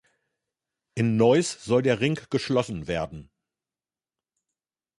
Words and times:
In 0.95 1.15
Neuss 1.15 1.63
sollte 1.63 1.89
der 1.89 1.99
Ring 1.99 2.19
geschlossen 2.31 2.87
werden. 2.87 3.29